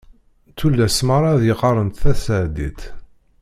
Tullas 0.57 0.97
meṛṛa 1.07 1.29
ad 1.33 1.43
yi-qqarent 1.47 1.99
taseɛdit. 2.01 2.81